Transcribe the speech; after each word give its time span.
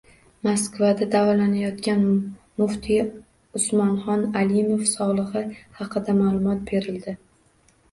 Moskvada 0.45 1.07
davolanayotgan 1.15 2.01
muftiy 2.63 2.97
Usmonxon 3.61 4.25
Alimov 4.43 4.83
sog‘lig‘i 4.95 5.45
haqida 5.79 6.19
ma’lumot 6.25 6.67
berildi 6.75 7.19